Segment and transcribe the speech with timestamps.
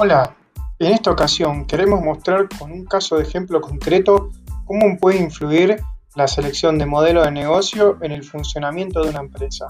[0.00, 0.36] Hola,
[0.78, 4.30] en esta ocasión queremos mostrar con un caso de ejemplo concreto
[4.64, 5.82] cómo puede influir
[6.14, 9.66] la selección de modelo de negocio en el funcionamiento de una empresa.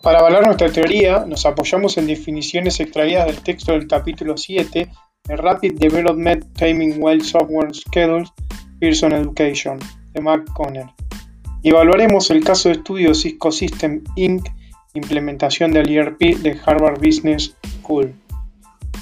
[0.00, 4.88] Para avalar nuestra teoría, nos apoyamos en definiciones extraídas del texto del capítulo 7
[5.24, 8.30] de Rapid Development Timing Well Software Schedules
[8.78, 9.80] Pearson Education
[10.12, 10.86] de Mark Conner.
[11.64, 14.61] Evaluaremos el caso de estudio Cisco System Inc
[14.94, 18.14] implementación del ERP de Harvard Business School,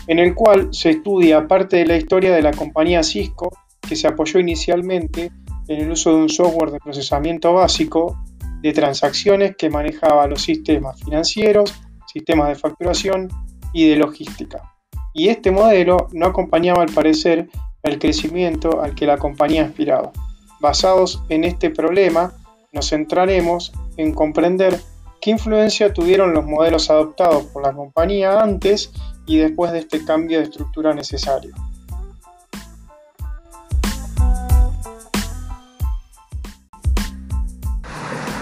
[0.06, 3.50] en el cual se estudia parte de la historia de la compañía Cisco
[3.86, 5.32] que se apoyó inicialmente
[5.68, 8.18] en el uso de un software de procesamiento básico
[8.60, 11.74] de transacciones que manejaba los sistemas financieros,
[12.06, 13.28] sistemas de facturación
[13.72, 14.74] y de logística.
[15.14, 17.48] Y este modelo no acompañaba al parecer
[17.82, 20.12] el crecimiento al que la compañía aspiraba.
[20.60, 22.32] Basados en este problema,
[22.72, 24.78] nos centraremos en comprender
[25.20, 28.90] ¿Qué influencia tuvieron los modelos adoptados por la compañía antes
[29.26, 31.54] y después de este cambio de estructura necesario?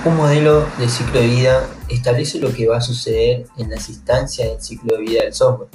[0.05, 4.49] Un modelo de ciclo de vida establece lo que va a suceder en las instancias
[4.49, 5.71] del ciclo de vida del software.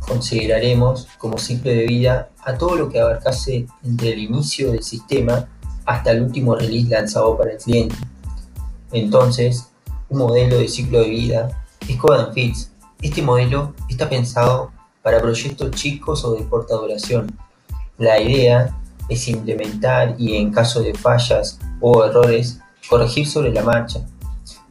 [0.00, 5.46] Consideraremos como ciclo de vida a todo lo que abarcase entre el inicio del sistema
[5.84, 7.96] hasta el último release lanzado para el cliente.
[8.92, 9.68] Entonces,
[10.08, 11.64] un modelo de ciclo de vida
[12.00, 12.70] Code Fix.
[13.00, 14.70] Este modelo está pensado
[15.02, 17.34] para proyectos chicos o de corta duración.
[17.96, 18.76] La idea
[19.08, 24.06] es implementar y en caso de fallas o errores, corregir sobre la marcha.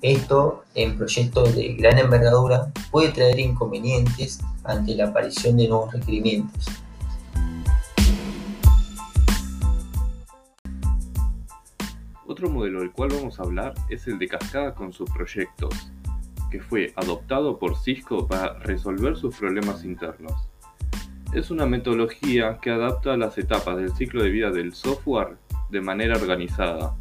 [0.01, 6.67] Esto en proyectos de gran envergadura puede traer inconvenientes ante la aparición de nuevos requerimientos.
[12.37, 15.91] Otro modelo del cual vamos a hablar es el de cascada con sus proyectos,
[16.51, 20.47] que fue adoptado por Cisco para resolver sus problemas internos.
[21.33, 25.37] Es una metodología que adapta las etapas del ciclo de vida del software
[25.71, 26.95] de manera organizada.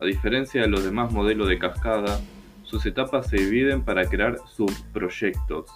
[0.00, 2.20] A diferencia de los demás modelos de cascada,
[2.62, 5.68] sus etapas se dividen para crear subproyectos.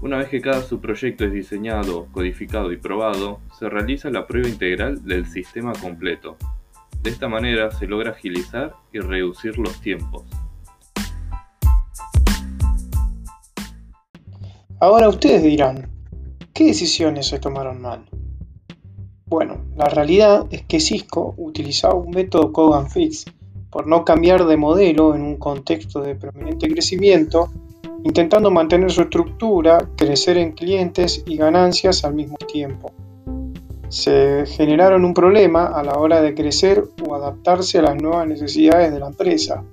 [0.00, 5.04] Una vez que cada subproyecto es diseñado, codificado y probado, se realiza la prueba integral
[5.06, 6.36] del sistema completo.
[7.02, 10.22] De esta manera se logra agilizar y reducir los tiempos.
[14.78, 15.90] Ahora ustedes dirán,
[16.54, 18.04] ¿qué decisiones se tomaron mal?
[19.26, 23.24] Bueno, la realidad es que Cisco utilizaba un método and Fix
[23.70, 27.50] por no cambiar de modelo en un contexto de prominente crecimiento,
[28.04, 32.92] intentando mantener su estructura, crecer en clientes y ganancias al mismo tiempo
[33.92, 38.90] se generaron un problema a la hora de crecer o adaptarse a las nuevas necesidades
[38.90, 39.64] de la empresa.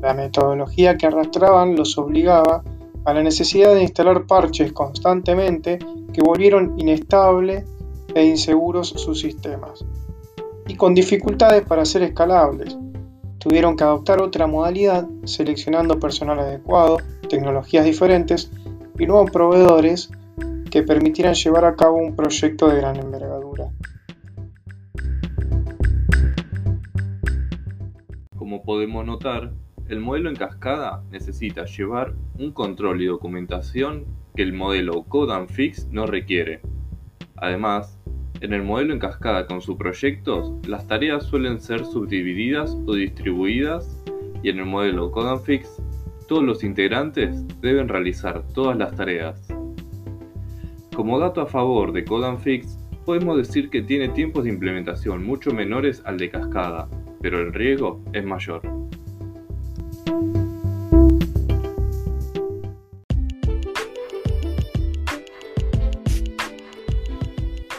[0.00, 2.64] La metodología que arrastraban los obligaba
[3.04, 5.78] a la necesidad de instalar parches constantemente
[6.10, 7.66] que volvieron inestables
[8.14, 9.84] e inseguros sus sistemas.
[10.66, 12.78] Y con dificultades para ser escalables.
[13.36, 16.96] Tuvieron que adoptar otra modalidad, seleccionando personal adecuado,
[17.28, 18.50] tecnologías diferentes
[18.98, 20.08] y nuevos proveedores
[20.70, 23.29] que permitieran llevar a cabo un proyecto de gran envergadura.
[28.60, 29.52] Como podemos notar,
[29.88, 34.04] el modelo en cascada necesita llevar un control y documentación
[34.36, 36.60] que el modelo Code Fix no requiere.
[37.36, 37.98] Además,
[38.42, 43.98] en el modelo en cascada con sus proyectos, las tareas suelen ser subdivididas o distribuidas
[44.42, 45.82] y en el modelo Code Fix,
[46.28, 49.48] todos los integrantes deben realizar todas las tareas.
[50.94, 55.50] Como dato a favor de Code Fix, podemos decir que tiene tiempos de implementación mucho
[55.50, 58.62] menores al de cascada, pero el riesgo es mayor.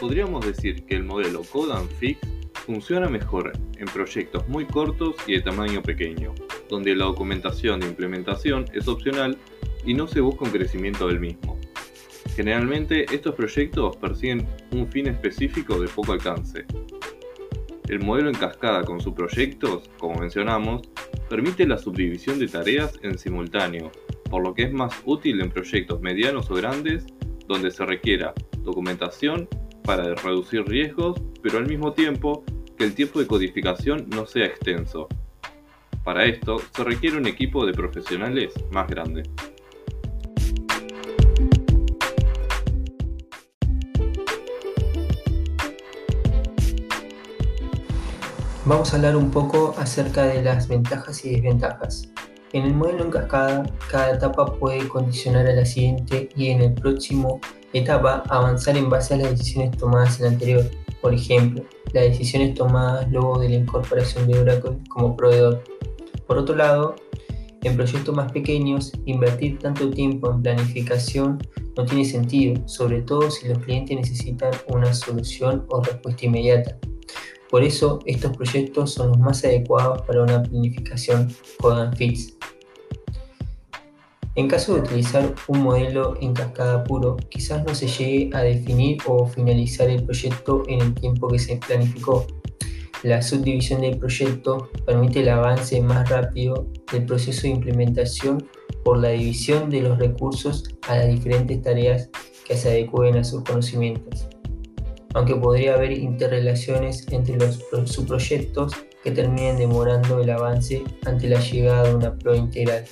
[0.00, 2.20] Podríamos decir que el modelo Code Fix
[2.66, 6.34] funciona mejor en proyectos muy cortos y de tamaño pequeño,
[6.68, 9.38] donde la documentación de implementación es opcional
[9.84, 11.58] y no se busca un crecimiento del mismo.
[12.34, 16.64] Generalmente estos proyectos persiguen un fin específico de poco alcance.
[17.92, 20.80] El modelo en cascada con sus proyectos, como mencionamos,
[21.28, 23.92] permite la subdivisión de tareas en simultáneo,
[24.30, 27.04] por lo que es más útil en proyectos medianos o grandes
[27.46, 29.46] donde se requiera documentación
[29.84, 32.46] para reducir riesgos, pero al mismo tiempo
[32.78, 35.06] que el tiempo de codificación no sea extenso.
[36.02, 39.24] Para esto se requiere un equipo de profesionales más grande.
[48.64, 52.08] Vamos a hablar un poco acerca de las ventajas y desventajas.
[52.52, 56.72] En el modelo en cascada, cada etapa puede condicionar a la siguiente y en el
[56.72, 57.40] próximo
[57.72, 60.70] etapa avanzar en base a las decisiones tomadas en la anterior.
[61.00, 65.64] Por ejemplo, las decisiones tomadas luego de la incorporación de Oracle como proveedor.
[66.28, 66.94] Por otro lado,
[67.64, 71.38] en proyectos más pequeños, invertir tanto tiempo en planificación
[71.76, 76.78] no tiene sentido, sobre todo si los clientes necesitan una solución o respuesta inmediata.
[77.52, 81.28] Por eso, estos proyectos son los más adecuados para una planificación
[81.60, 82.34] Code Fix.
[84.36, 89.02] En caso de utilizar un modelo en cascada puro, quizás no se llegue a definir
[89.04, 92.26] o finalizar el proyecto en el tiempo que se planificó.
[93.02, 98.48] La subdivisión del proyecto permite el avance más rápido del proceso de implementación
[98.82, 102.08] por la división de los recursos a las diferentes tareas
[102.46, 104.26] que se adecúen a sus conocimientos.
[105.14, 108.72] Aunque podría haber interrelaciones entre los subproyectos
[109.02, 112.84] que terminen demorando el avance ante la llegada de una prueba integral.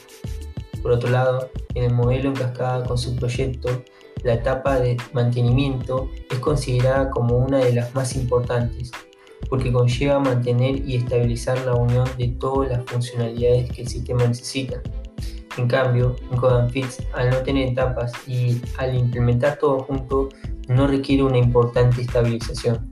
[0.83, 3.83] Por otro lado, en el modelo en cascada con su proyecto,
[4.23, 8.91] la etapa de mantenimiento es considerada como una de las más importantes,
[9.49, 14.83] porque conlleva mantener y estabilizar la unión de todas las funcionalidades que el sistema necesita.
[15.57, 20.29] En cambio, en CodeFix, al no tener etapas y al implementar todo junto,
[20.71, 22.89] no requiere una importante estabilización.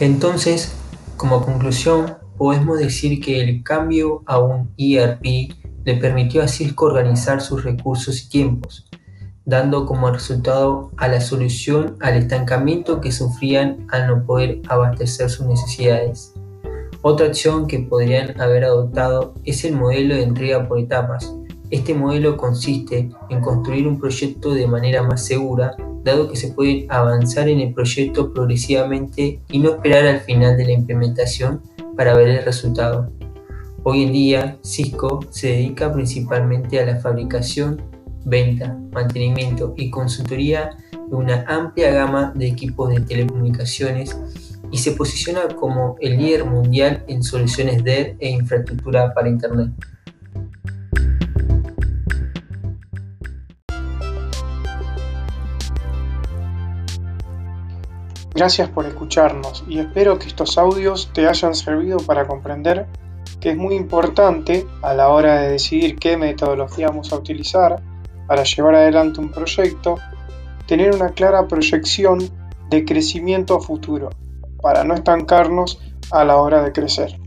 [0.00, 0.74] Entonces,
[1.18, 5.52] como conclusión, podemos decir que el cambio a un ERP
[5.84, 8.88] le permitió a Cisco organizar sus recursos y tiempos,
[9.44, 15.44] dando como resultado a la solución al estancamiento que sufrían al no poder abastecer sus
[15.44, 16.32] necesidades.
[17.02, 21.34] Otra acción que podrían haber adoptado es el modelo de entrega por etapas.
[21.70, 25.74] Este modelo consiste en construir un proyecto de manera más segura
[26.04, 30.64] dado que se puede avanzar en el proyecto progresivamente y no esperar al final de
[30.66, 31.62] la implementación
[31.96, 33.10] para ver el resultado.
[33.82, 37.80] Hoy en día, Cisco se dedica principalmente a la fabricación,
[38.26, 44.16] venta, mantenimiento y consultoría de una amplia gama de equipos de telecomunicaciones
[44.70, 49.70] y se posiciona como el líder mundial en soluciones de e infraestructura para Internet.
[58.32, 62.86] Gracias por escucharnos y espero que estos audios te hayan servido para comprender
[63.40, 67.82] que es muy importante a la hora de decidir qué metodología vamos a utilizar
[68.26, 69.96] para llevar adelante un proyecto,
[70.66, 72.20] tener una clara proyección
[72.70, 74.10] de crecimiento futuro
[74.60, 75.78] para no estancarnos
[76.10, 77.19] a la hora de crecer.